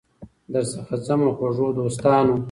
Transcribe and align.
درڅخه 0.51 0.95
ځمه 1.07 1.29
خوږو 1.37 1.67
دوستانو 1.77 2.35